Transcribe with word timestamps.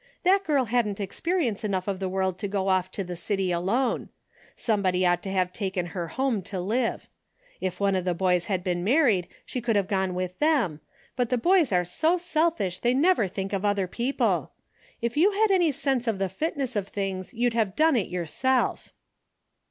That 0.23 0.43
girl 0.43 0.65
hadn't 0.65 0.99
experience 0.99 1.63
enough 1.63 1.87
of 1.87 1.99
the 1.99 2.09
world 2.09 2.39
to 2.39 2.47
go 2.47 2.69
off 2.69 2.89
to 2.93 3.03
the 3.03 3.15
city 3.15 3.51
alone. 3.51 4.09
Some 4.55 4.81
body 4.81 5.05
ought 5.05 5.21
to 5.21 5.31
have 5.31 5.53
taken 5.53 5.85
her 5.93 6.07
home 6.07 6.41
to 6.41 6.59
live. 6.59 7.07
If 7.59 7.79
one 7.79 7.95
of 7.95 8.03
the 8.03 8.15
boys 8.15 8.47
had 8.47 8.63
been 8.63 8.83
married 8.83 9.27
she 9.45 9.61
could 9.61 9.75
have 9.75 9.87
gone 9.87 10.15
with 10.15 10.39
them, 10.39 10.81
but 11.15 11.29
the 11.29 11.37
boys 11.37 11.71
are 11.71 11.85
so 11.85 12.17
self 12.17 12.59
ish 12.59 12.79
they 12.79 12.95
never 12.95 13.27
think 13.27 13.53
of 13.53 13.63
other 13.63 13.85
people. 13.85 14.53
If 15.03 15.17
you 15.17 15.33
had 15.33 15.51
any 15.51 15.71
sense 15.71 16.07
of 16.07 16.17
the 16.17 16.29
fitness 16.29 16.75
of 16.75 16.87
things 16.87 17.31
you'd 17.35 17.53
have 17.53 17.75
done 17.75 17.95
it 17.95 18.07
yourself." 18.09 18.91